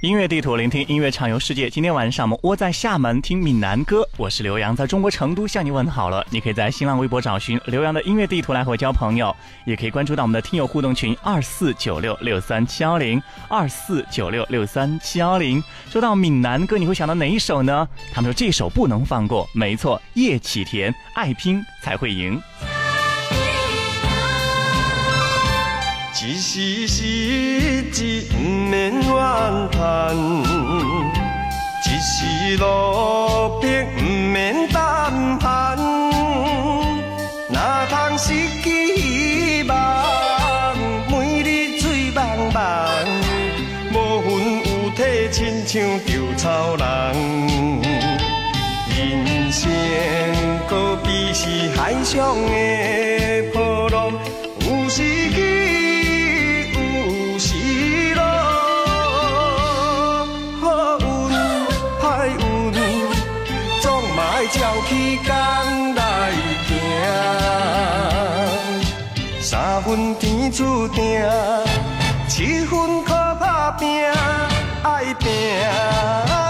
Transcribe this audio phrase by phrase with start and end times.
[0.00, 1.70] 音乐地图，聆听音乐畅游世界。
[1.70, 6.24] 今天晚上我们窝在厦门听闽南歌，我是刘洋，在中国成都向你问好了。
[6.28, 15.64] 你可以在新浪微博找寻刘洋的音乐地图来和我交朋友，也可以关注到我们的听友互动群二四九六六三七幺零二四九六六三七幺零。
[15.88, 17.88] 说到闽南歌，你会想到哪一首呢？
[18.12, 22.38] 他们说这首不能放过，没错，叶启田，爱拼才会赢。
[26.24, 30.16] 一时失志，不免怨叹；
[31.84, 35.76] 一时落魄，不免胆寒。
[37.50, 38.32] 哪通失
[38.62, 40.74] 去希望？
[41.10, 42.88] 每日醉茫茫，
[43.92, 46.84] 无魂有体，亲像稻草人。
[48.96, 49.70] 人生
[50.66, 54.10] 可比是海上的波浪，
[69.96, 71.26] 分天注定，
[72.28, 74.04] 七分靠打拼，
[74.82, 76.45] 爱拼。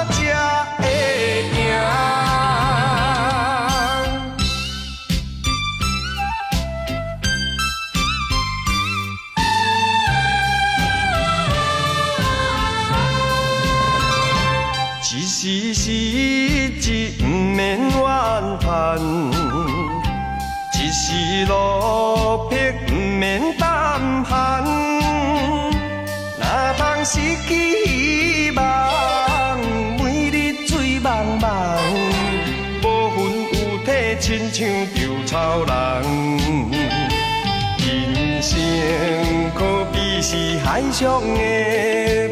[40.99, 42.26] 是海上的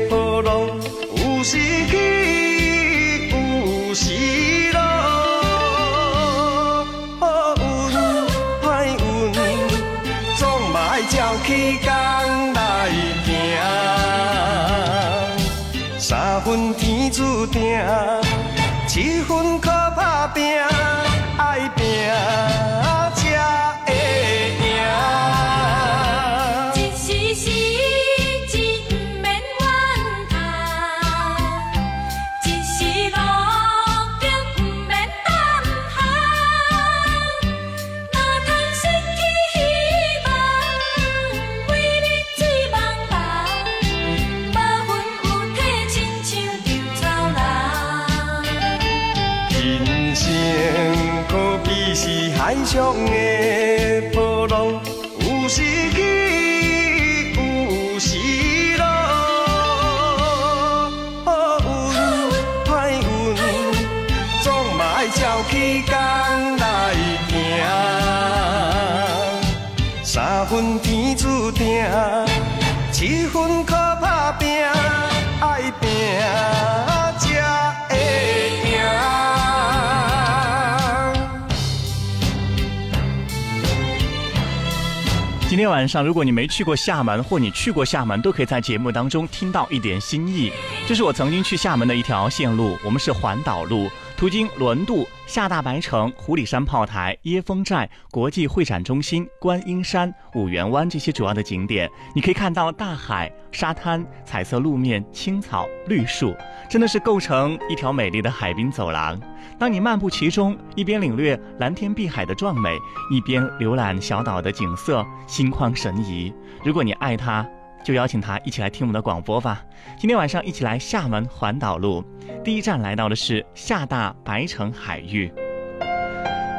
[85.75, 90.53] 晚上，如果你没去过厦门，或你去过厦门，都可以在节目当中听到一点心意。
[90.87, 93.91] 这是我曾经去厦门的一条线路，我们是环岛路。
[94.25, 106.35] 途经轮渡、厦大白城、湖里山炮台、椰风寨、国际会展中心、观音山、五缘湾这些主要的景点，你可以看到大海、沙滩、彩色路面、青草、绿树，
[106.71, 109.21] 真的是构成一条美丽的海滨走廊。
[109.59, 112.79] 当你漫步其中，一边领略蓝天碧海的壮美，
[113.11, 116.33] 一边浏览小岛的景色，心旷神怡。
[116.65, 117.47] 如果你爱它。
[117.85, 119.63] 就邀请他一起来听我们的广播吧。
[119.99, 122.03] 今天晚上一起来厦门环岛路，
[122.43, 125.31] 第一站来到的是厦大白城海域。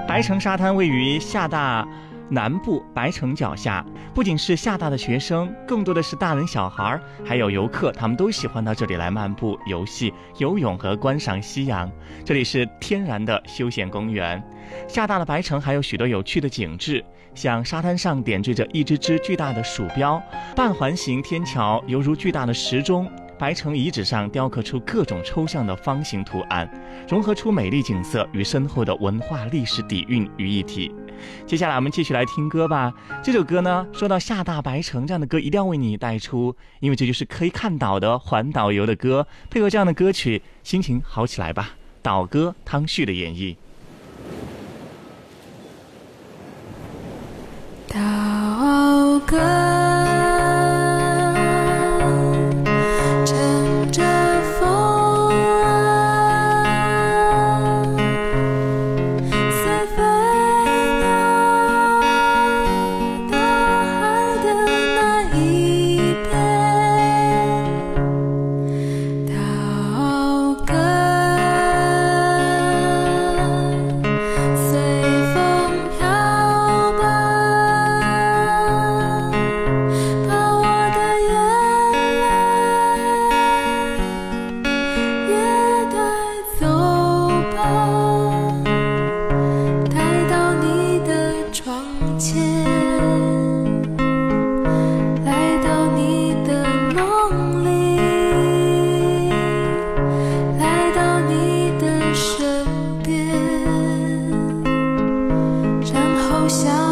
[0.07, 1.85] 白城沙滩位于厦大。
[2.29, 11.91] 南部白城脚下，不仅是厦大的学生，更多的是大人小孩，还有游客，他们都喜欢到这里来漫步、游戏、游泳和观赏夕阳。
[12.23, 14.41] 这里是天然的休闲公园。
[14.87, 17.03] 厦大的白城还有许多有趣的景致，
[17.35, 20.21] 像沙滩上点缀着一只只巨大的鼠标，
[20.55, 23.09] 半环形天桥犹如巨大的时钟。
[23.37, 26.70] 白城遗址上雕刻出各种抽象的方形图案，
[27.08, 30.93] 融合出美丽景色与深厚的文化历史底蕴于一体。
[31.46, 32.93] 接下来我们继续来听歌吧。
[33.22, 39.28] 这首歌呢，说到厦大白城这样的歌，一定要为你带出，因为这就是可以看岛的环岛游的歌。
[39.49, 41.76] 配合这样的歌曲，心情好起来吧。
[42.02, 43.55] 岛歌汤旭的演绎。
[47.88, 49.84] 岛歌。
[106.47, 106.84] 想。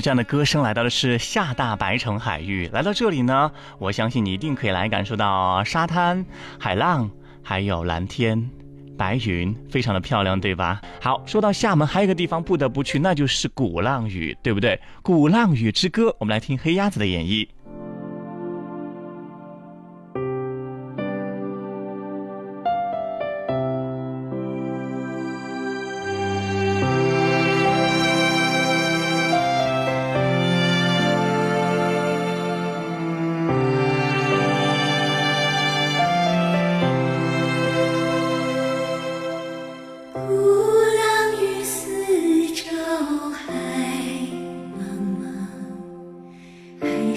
[0.00, 2.68] 这样的歌声来到的是厦大白城海域。
[2.72, 6.24] 来到这里呢，我相信你一定可以来感受到沙滩、
[6.58, 7.10] 海浪，
[7.42, 8.50] 还有蓝天、
[8.96, 10.80] 白云，非常的漂亮，对吧？
[11.00, 14.80] 好，说到厦门，还有一个地方不得不去，那就是鼓浪屿，对不对？
[15.02, 17.48] 鼓浪屿之歌，我们来听黑鸭子的演绎。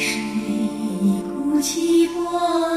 [0.02, 0.20] 谁
[1.28, 2.71] 不喜欢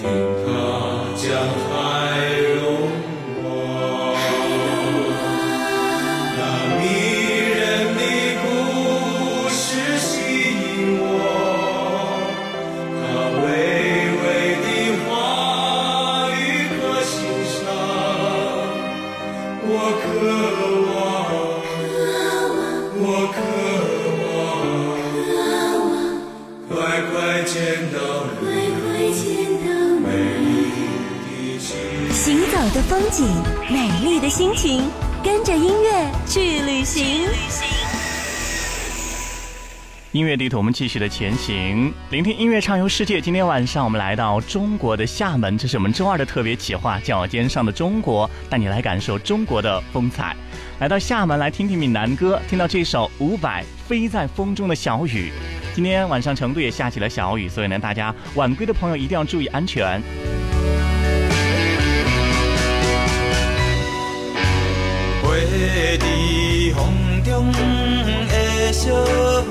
[0.00, 0.08] 听
[0.46, 1.28] 他讲
[1.68, 1.89] 他
[33.00, 33.26] 风景，
[33.72, 34.82] 美丽的心情，
[35.24, 37.26] 跟着音乐去旅行。
[40.12, 43.18] 音乐地图，我们继续的前行，聆听音乐畅游世界。
[43.18, 50.36] 今天晚上我们来到中国的厦门，这是我们周二的特别企划《脚尖上的中国》，带你来感受中国的风采。
[50.78, 55.30] 来到厦门，来听听闽南歌，听到这首伍佰《飞在风中的小雨》。
[55.74, 60.02] 今天晚上成都也下起了小雨，所以呢，大家晚归的朋友一定要注意安全。
[65.90, 66.06] 飞在
[66.76, 66.78] 风
[67.24, 68.90] 中的小
[69.42, 69.50] 雨，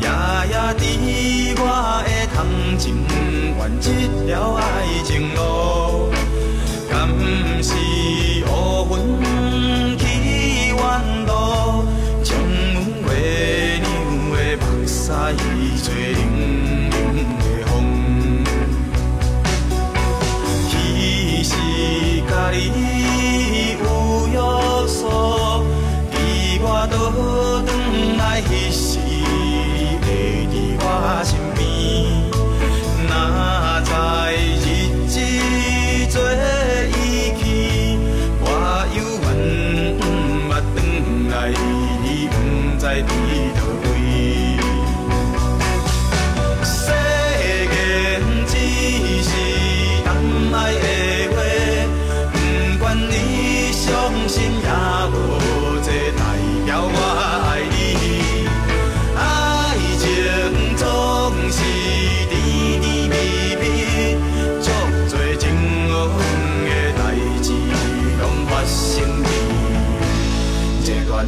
[0.00, 0.08] 夜
[0.48, 0.80] 夜伫
[1.58, 1.60] 我
[2.06, 2.36] 的窗
[2.78, 2.84] 前，
[3.58, 3.84] 完一
[4.26, 4.62] 条爱
[5.04, 5.38] 情路。
[6.88, 6.96] 敢
[7.62, 7.74] 是
[8.48, 8.50] 乌
[8.96, 8.96] 云
[9.98, 10.02] 去
[10.72, 10.78] 远
[11.26, 11.30] 路，
[12.24, 12.32] 将
[12.72, 13.10] 阮月
[13.82, 13.84] 亮
[14.32, 14.96] 的目屎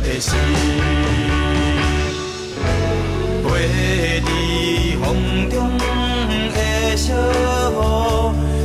[0.08, 0.32] 的心，
[3.44, 3.46] 飞
[4.22, 4.26] 在
[4.96, 5.04] 风
[5.50, 7.12] 中的小
[7.70, 7.74] 雨，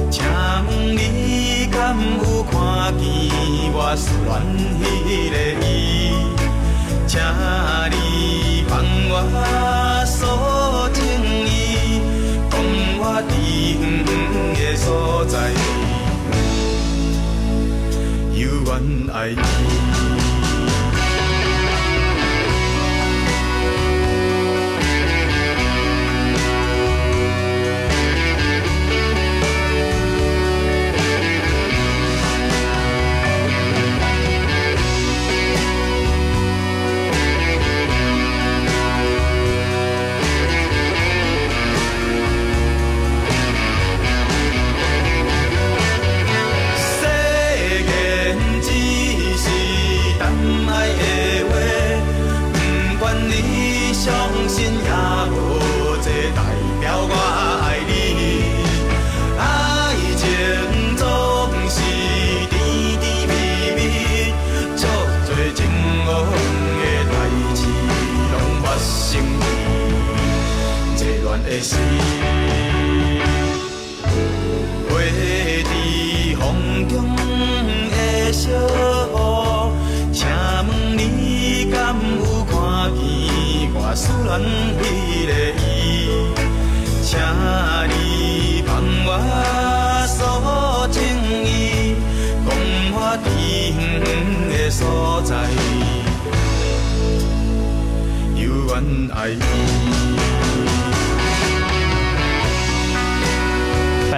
[0.09, 2.53] 请问你敢有看
[2.97, 3.03] 见
[3.73, 4.31] 我思恋
[4.79, 5.35] 迄个
[5.67, 5.69] 伊？
[7.05, 7.11] 请
[7.91, 7.93] 你
[8.69, 8.71] 帮
[9.09, 9.13] 我
[10.05, 10.15] 诉
[10.93, 10.97] 情
[11.45, 11.51] 意，
[12.49, 12.53] 讲
[12.99, 13.31] 我伫
[13.81, 14.09] 远远
[14.55, 15.51] 的所在，
[18.33, 18.71] 犹原
[19.13, 19.92] 爱你。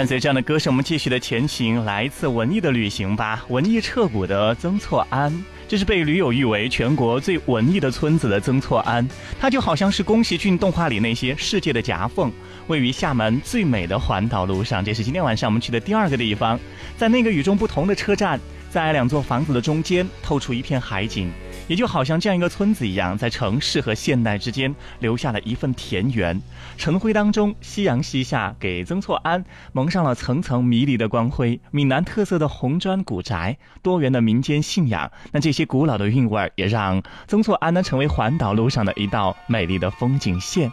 [0.06, 3.44] 伴随这样的歌声，我们继续的前行，来一次文艺的旅行吧。
[3.50, 5.34] 文艺彻骨的曾厝垵，
[5.68, 9.04] 这是被驴友誉为全国最文艺的村子的曾厝垵，
[9.40, 12.32] 它就好像是宫崎骏动画里那些世界的夹缝，
[12.68, 14.86] 位于厦门最美的环岛路上。
[14.86, 16.60] 这是今天晚上我们去的第二个地方，
[16.96, 21.32] 在那个与众不同的车站，在两座房子的中间，透出一片海景。
[21.68, 26.40] 也就好像这样一个村子一样，在城市和现代之间留下了一份田园。
[26.78, 29.44] 晨辉当中，夕阳西下，给曾厝垵
[29.74, 31.60] 蒙上了层层迷离的光辉。
[31.72, 40.72] 闽南特色的红砖古宅，多元的民间信仰，那这些古老的韵味儿，也让曾厝垵呢成为环岛路上的一道美丽的风景线。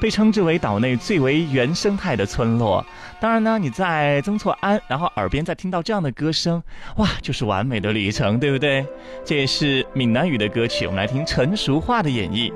[0.00, 2.84] 被称之为岛内最为原生态的村落。
[3.20, 6.62] 当然呢，你在曾厝垵，然后耳边再听到这样的歌声，
[6.96, 8.86] 哇，就是完美的旅程，对不对？
[9.24, 12.50] 这也是闽南语的歌曲，我们来听陈淑桦的演绎。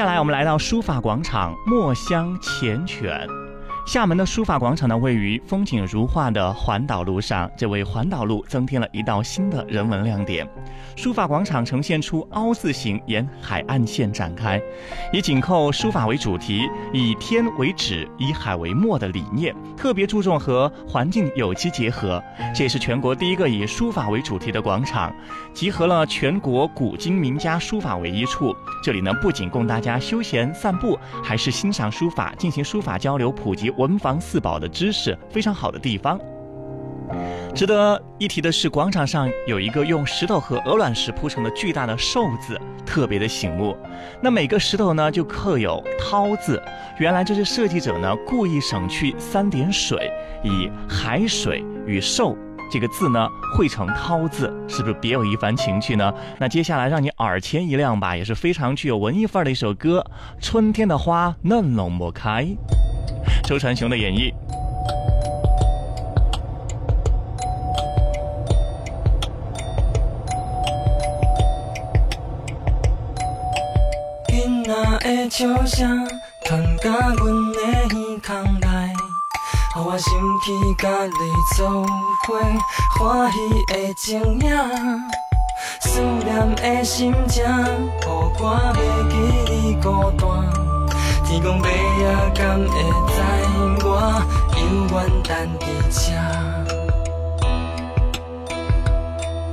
[0.00, 3.28] 下来，我们来到书法广场墨香缱绻。
[3.86, 10.48] 厦门的书法广场呢，位于风景如画的环岛路上，这为环岛路增添了一道新的人文亮点。
[10.96, 14.60] 书法广场呈现出凹字形沿海岸线展开，
[15.12, 22.22] 以紧扣书法为主题，以天为纸，以海为墨的理念，特别注重和环境有机结合。
[22.54, 25.12] 这也是全国第一个以书法为主题的广场，
[25.52, 28.54] 集合了全国古今名家书法为一处。
[28.82, 36.18] 这里呢，不仅供大家休闲散步，还是欣赏书法、进行书法交流、普及文房四宝的知识非常好的地方。
[37.52, 43.76] 值得一提的是，广场上有一个用石头和鹅卵石铺成的巨大的“寿”字，特别的醒目。
[44.22, 46.62] 那每个石头呢，就刻有“涛”字。
[46.98, 50.08] 原来这是设计者呢故意省去三点水，
[50.44, 52.36] 以海水与“寿”
[52.70, 56.12] 这个字呢绘成“涛”字，是不是别有一番情趣呢？
[56.38, 60.06] 那接下来让你耳前一亮吧，也是非常具有文艺范儿的一首歌，
[60.44, 62.44] 《春天的花嫩拢莫开》，
[63.42, 64.32] 周传雄的演绎。
[75.00, 76.06] 的笑声
[76.44, 77.60] 传到阮的
[77.94, 78.92] 耳孔内，
[79.76, 81.12] 予我想起甲你
[81.56, 81.84] 做
[82.26, 82.38] 伙
[82.98, 84.50] 欢喜的情影，
[85.80, 87.44] 思念的心情，予
[88.04, 88.32] 我
[88.74, 88.78] 袂
[89.08, 89.14] 记
[89.52, 90.20] 你孤单。
[91.24, 91.70] 天公伯啊
[92.34, 92.66] 敢会
[93.06, 93.14] 知
[93.86, 93.88] 我
[94.58, 95.30] 永远等
[95.60, 96.00] 伫这？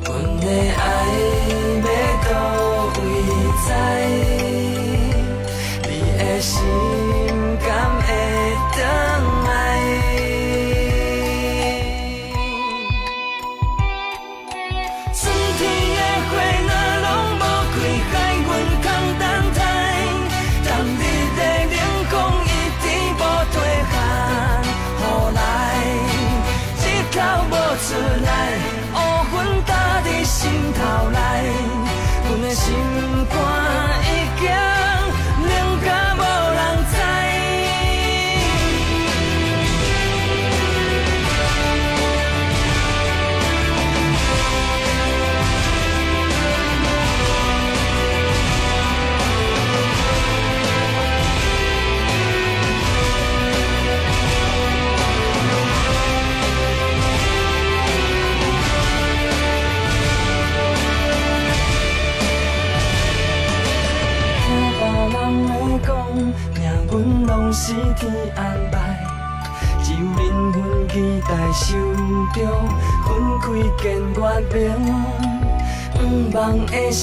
[0.04, 0.82] 阮的爱
[1.84, 1.86] 要
[2.26, 2.30] 倒
[2.98, 3.00] 位
[3.68, 3.70] 在？
[6.40, 6.52] 心
[7.60, 7.68] 敢
[8.02, 8.08] 会
[8.78, 8.80] 等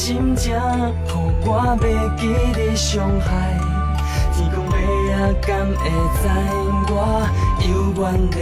[0.04, 1.48] 心情，予我
[1.80, 1.84] 袂
[2.20, 3.26] 记你伤害。
[4.34, 5.82] 天公伯啊敢会
[6.20, 6.22] 知
[6.90, 6.94] 我
[7.64, 7.64] 犹
[7.96, 8.36] 原在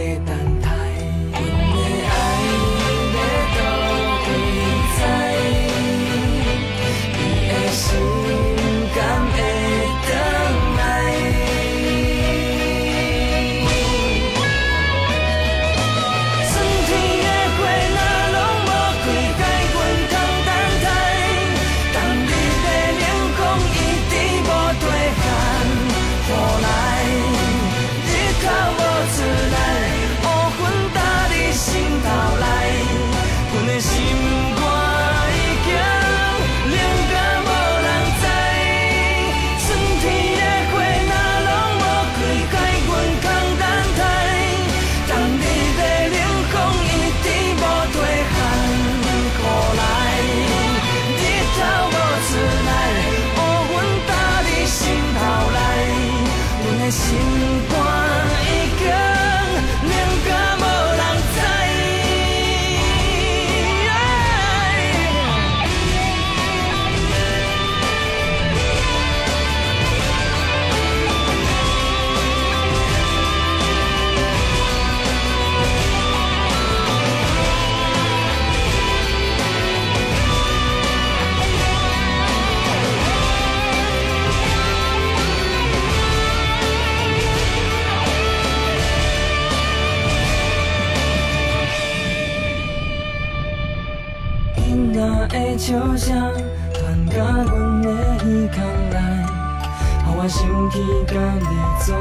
[100.23, 101.45] 我想起甲你
[101.83, 101.93] 做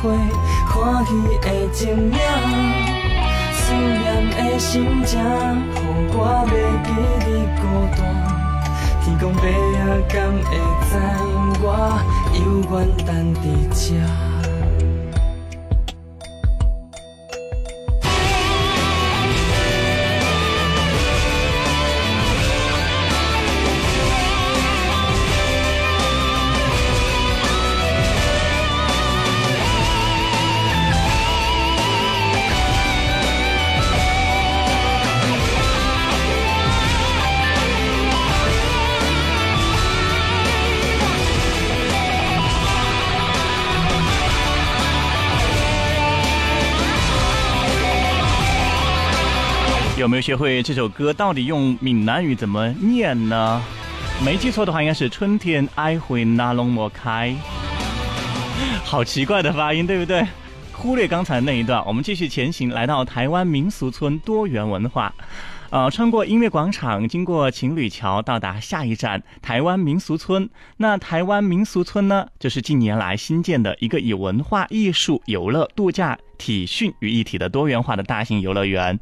[0.00, 0.08] 伙
[0.68, 2.18] 欢喜的情景，
[3.52, 5.76] 思念的心情，予
[6.14, 6.50] 我袂
[6.82, 6.88] 记
[7.26, 7.28] 你
[7.60, 7.62] 孤
[7.94, 8.00] 单。
[9.04, 9.52] 天公伯爷
[10.08, 10.50] 敢会
[10.88, 10.90] 知
[11.60, 11.62] 我
[12.32, 14.27] 犹原等伫这？
[50.08, 53.62] 有没有学会这首歌到底用闽南语怎么念呢？
[54.24, 57.36] 没记错的话，应该是春天爱会那龙莫开。
[58.82, 60.26] 好奇怪的发音，对不对？
[60.72, 65.14] 忽略刚才那一段，我们继续前行，来到台湾民俗村多元文化。
[65.68, 70.48] 呃，穿过音乐广场，经过情侣桥，到达下一站台湾民俗村。
[70.78, 76.18] 那台湾民俗村呢，就是近年来新建的一个以文化艺术、游乐、度假。
[76.38, 78.98] 体训于一体的多元化的大型游乐园，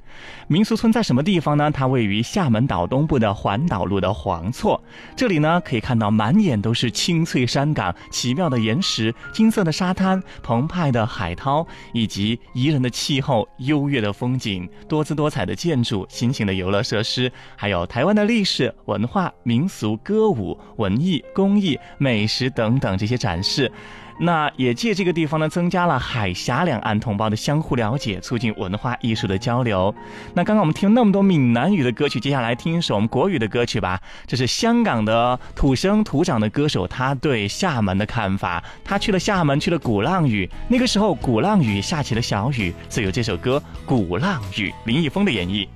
[0.48, 1.70] 民俗村在什么地方呢？
[1.70, 4.82] 它位于厦门岛东部的环岛路的黄厝。
[5.14, 23.70] 这里呢，可以看到满眼都是青翠山岗、奇妙的岩石、金色的沙滩、澎湃的海涛，以及宜人的气候、优越的风景、多姿多彩的建筑、新型的游乐设施，还有台湾的历史文化、民俗歌舞、文艺、工艺、美食等等这些展示。
[24.18, 29.94] 那也借这个地方呢，增加了海峡两岸同胞的相互了解，促进文化艺术的交流。
[30.34, 34.00] 那刚刚我们听那么多闽南语的歌曲，接下来听一首我们国语的歌曲吧。
[34.26, 38.62] 这是香港的土生土长的歌手，他对厦门的看法。
[38.84, 45.66] 他去了厦门，去了鼓浪屿，那个时候鼓浪屿下起了小雨，所以有这首歌《鼓浪屿》，林一峰的演绎。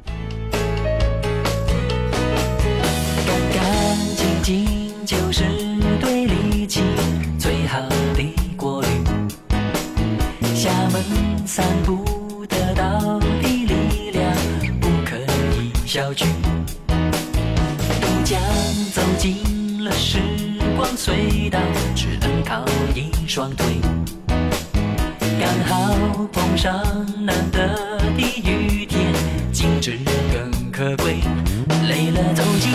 [3.26, 5.44] 干干净净就是
[10.92, 14.34] 我们散步得到的力量
[14.80, 15.16] 不可
[15.62, 16.26] 以小觑。
[18.00, 18.40] 渡江
[18.92, 20.18] 走进了时
[20.76, 21.60] 光隧道，
[21.94, 23.66] 只能靠一双腿。
[25.38, 25.94] 刚好
[26.32, 26.74] 碰上
[27.24, 27.68] 难得
[28.16, 29.14] 的雨天，
[29.52, 29.96] 景致
[30.32, 31.20] 更可贵。
[31.88, 32.72] 累了走进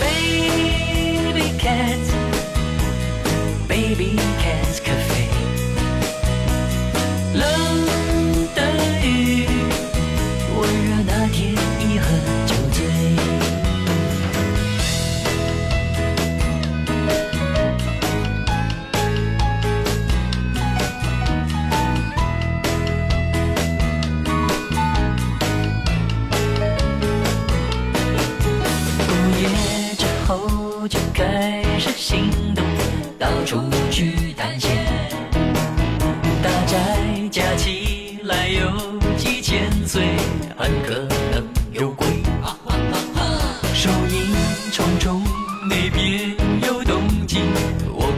[0.00, 2.02] Baby Cat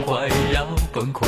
[0.05, 1.25] 快要崩溃。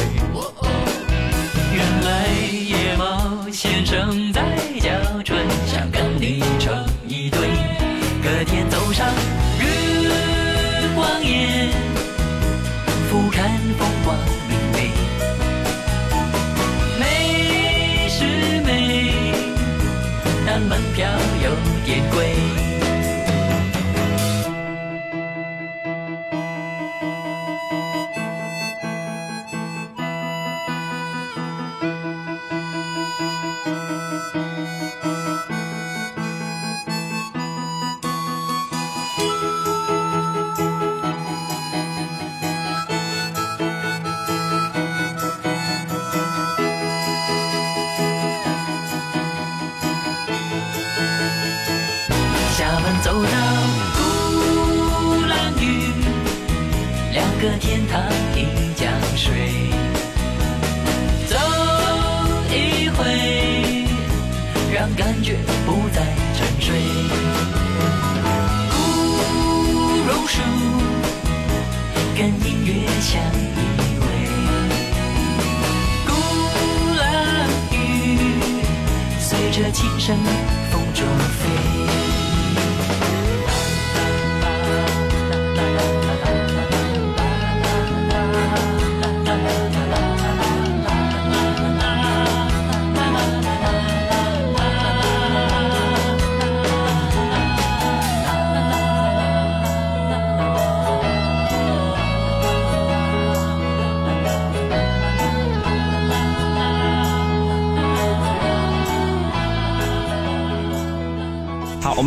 [79.77, 80.56] 琴声。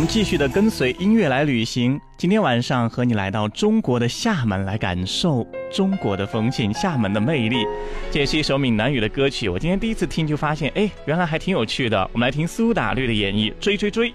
[0.01, 2.01] 们继续的跟随音乐来旅行。
[2.17, 7.63] 今天晚上和你来到中国的厦门，来感受中国的风情、厦门的魅力。
[8.09, 12.09] 这也是一首闽南语的歌曲，我今天第一次听就发现，哎，原来还挺有趣的。
[12.13, 14.09] 我们来听苏打绿的演绎，《追追追》。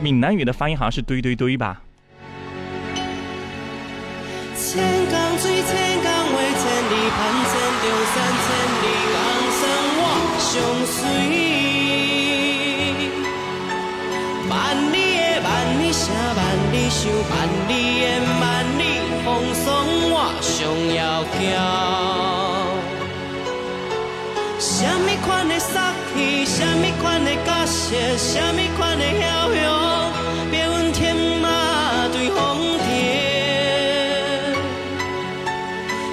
[0.00, 1.82] 闽南语的发音好像是“堆堆堆”吧？
[4.56, 5.12] 千，里，
[17.02, 17.34] 想万
[17.66, 18.06] 里的
[18.40, 18.42] 万
[18.78, 18.80] 里
[19.24, 19.26] 风
[19.64, 19.66] 霜，
[20.14, 20.54] 我上
[20.94, 21.00] 要
[21.34, 21.42] 骄。
[24.60, 29.66] 什么款的杀气，什么款的角色，什么款的骁勇，
[30.52, 32.38] 别问天马对风
[32.86, 32.86] 蝶。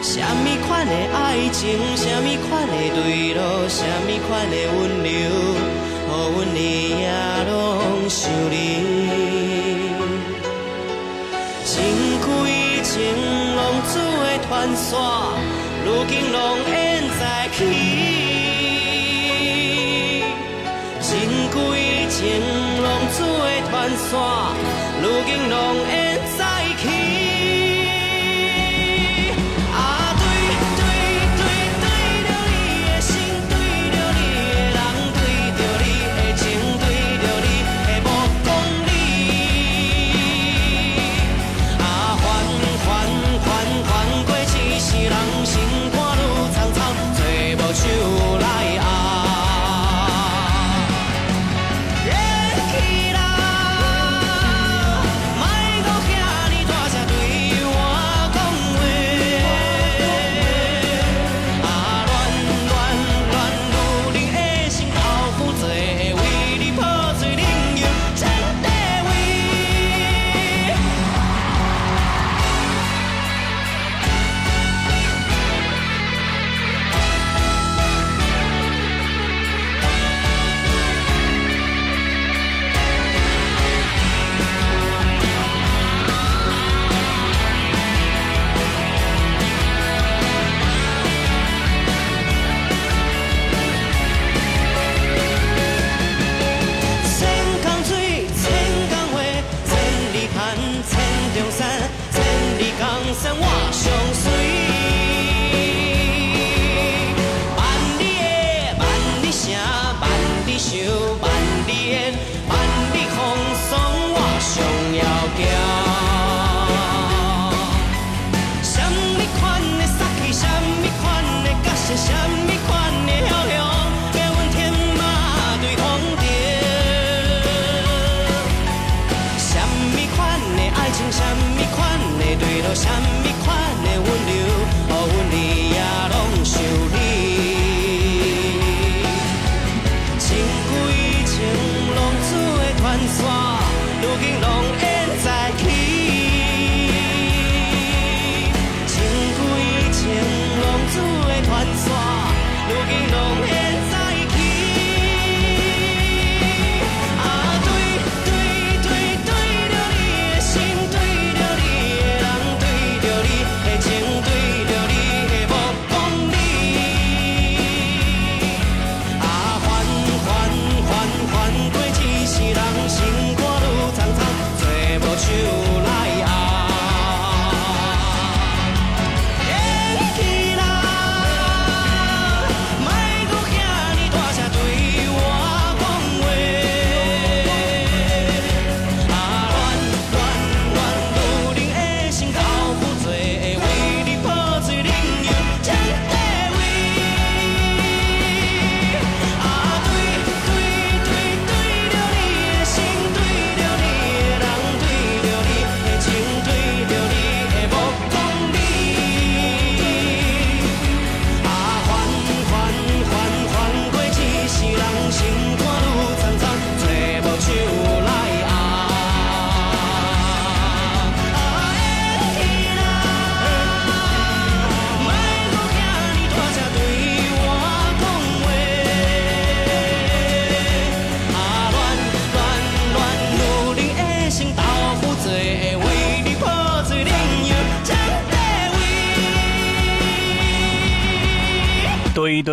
[0.02, 6.18] 什么款的爱情，什么款的对路，什么款的温柔，予阮
[6.56, 6.58] 日
[6.98, 7.14] 夜
[7.48, 9.09] 拢想你。
[14.60, 15.32] 的传说，
[15.86, 17.58] 如今拢演在起。
[21.00, 21.12] 情
[21.52, 22.20] 归情，
[22.84, 24.14] 浪子的传说，
[25.02, 25.56] 如今拢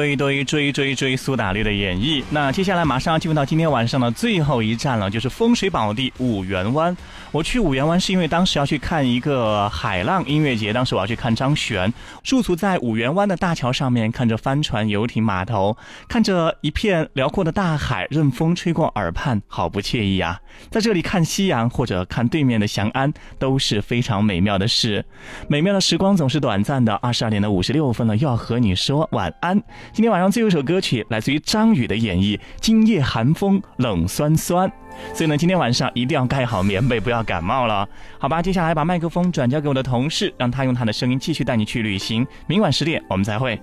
[0.07, 2.23] 一堆，追追追，苏打绿的演绎。
[2.31, 6.97] 那接下来马上要进入到今天晚上的最后一站了，就是风水宝地五缘湾。
[7.33, 11.93] 我去五缘湾是因为当时要去看一个海浪音乐节，当时我要去看张悬，
[12.23, 15.77] 驻足在五缘湾的大桥上面，看着帆船、游艇、码头，
[16.09, 20.41] 看着一片辽阔的大海，任风吹过耳畔，好不惬意啊！
[20.71, 25.05] 在这里看夕阳或者看对面的翔安，都是非常美妙的事。
[25.49, 29.63] 美妙的时光总是短暂的，二十二点的五十六分了，又要和你说晚安。
[29.97, 34.69] 今天晚上最后一首歌曲来自于张宇的演绎，《今夜寒风冷酸酸》。
[35.15, 37.89] 所以呢，今天晚上一定要盖好棉被，不要感冒了，
[38.19, 38.43] 好吧？
[38.43, 42.27] 接下来把麦克风转交给我的同事，让他用他的声音继续带你去旅行。
[42.47, 43.59] 明晚十点我们再会。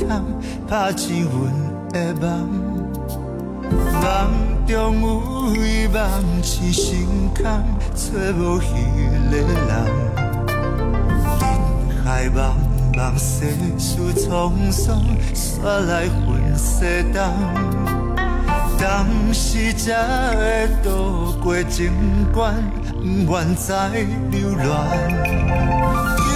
[0.00, 0.24] 流淌，
[0.68, 1.32] 拍醒阮
[1.92, 2.48] 的梦，
[3.70, 4.02] 梦
[4.66, 7.44] 中有伊梦痴心空，
[7.94, 8.64] 找无彼
[9.30, 9.46] 个人。
[11.36, 11.44] 人
[12.04, 12.38] 海茫
[12.94, 13.46] 茫，世
[13.78, 15.02] 事沧桑，
[15.34, 17.20] 煞来分西东。
[18.78, 21.92] 当时才会渡过情
[22.32, 22.54] 关，
[23.26, 23.90] 不愿再
[24.30, 26.29] 流浪。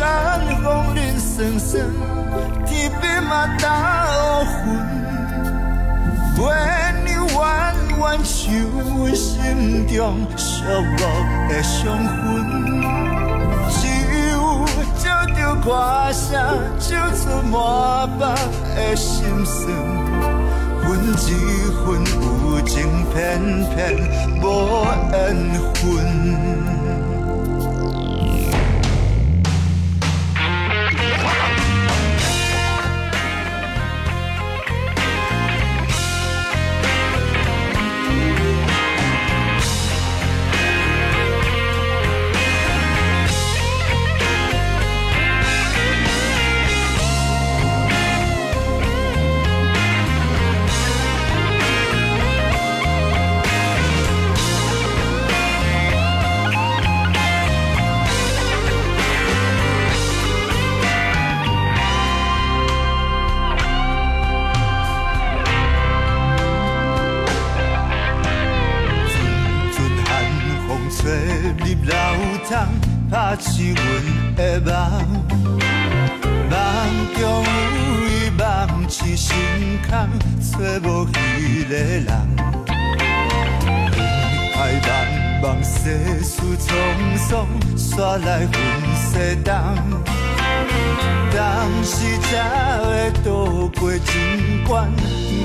[0.00, 1.78] 寒风冷霜霜，
[2.64, 4.08] 天边嘛打
[4.64, 4.68] 乌
[6.38, 6.42] 云，月
[7.04, 7.38] 亮弯
[7.98, 8.40] 弯像
[8.96, 10.40] 阮心中寂
[10.96, 10.98] 寞
[11.50, 12.18] 的伤痕。
[13.68, 13.78] 酒
[15.04, 15.04] 照
[15.36, 15.68] 着歌
[16.10, 16.32] 声，
[16.78, 17.20] 唱出
[17.50, 17.54] 满
[18.18, 18.20] 腹
[18.74, 19.68] 的心酸，
[20.80, 21.28] 阮一
[21.84, 21.86] 份
[22.22, 23.14] 有情，偏
[23.74, 23.78] 偏
[24.42, 24.42] 无
[25.12, 25.12] 缘
[25.74, 26.59] 分。
[88.12, 88.52] 我来分
[88.96, 89.54] 西东。
[91.32, 91.38] 当
[91.84, 92.32] 时才
[92.82, 92.88] 会
[93.22, 95.00] 渡过情关，不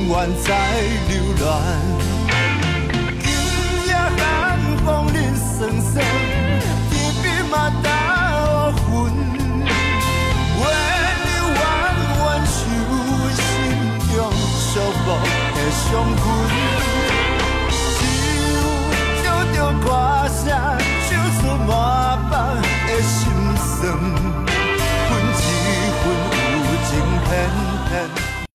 [0.09, 0.13] 愿
[0.43, 0.49] 再
[1.07, 1.13] 流
[1.45, 1.94] 浪。